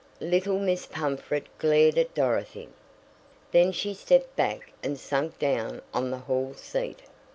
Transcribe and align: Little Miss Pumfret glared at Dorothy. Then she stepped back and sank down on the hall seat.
Little 0.19 0.57
Miss 0.57 0.87
Pumfret 0.87 1.43
glared 1.59 1.95
at 1.95 2.15
Dorothy. 2.15 2.69
Then 3.51 3.71
she 3.71 3.93
stepped 3.93 4.35
back 4.35 4.71
and 4.81 4.99
sank 4.99 5.37
down 5.37 5.83
on 5.93 6.09
the 6.09 6.17
hall 6.17 6.55
seat. 6.55 7.03